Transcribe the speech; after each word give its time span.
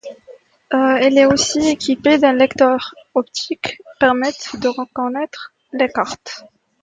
Il 0.73 1.15
est 1.15 1.27
aussi 1.31 1.59
équipé 1.69 2.17
d'un 2.17 2.33
lecteur 2.33 2.95
optique 3.13 3.79
permettant 3.99 4.57
de 4.57 4.67
reconnaître 4.67 5.53
les 5.73 5.89
cartes. 5.89 6.43